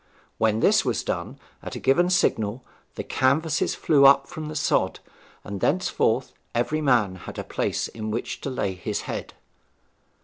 When 0.39 0.61
this 0.61 0.83
was 0.83 1.03
done, 1.03 1.37
at 1.61 1.75
a 1.75 1.79
given 1.79 2.09
signal 2.09 2.63
the 2.95 3.03
canvases 3.03 3.75
flew 3.75 4.03
up 4.07 4.25
from 4.27 4.47
the 4.47 4.55
sod; 4.55 4.99
and 5.43 5.61
thenceforth 5.61 6.33
every 6.55 6.81
man 6.81 7.13
had 7.17 7.37
a 7.37 7.43
place 7.43 7.87
in 7.87 8.09
which 8.09 8.41
to 8.41 8.49
lay 8.49 8.73
his 8.73 9.01
head. 9.01 9.33